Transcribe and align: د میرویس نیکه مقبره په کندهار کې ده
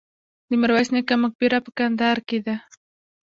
د 0.49 0.51
میرویس 0.61 0.89
نیکه 0.95 1.15
مقبره 1.23 1.57
په 1.65 1.69
کندهار 1.77 2.17
کې 2.27 2.39
ده 2.45 2.55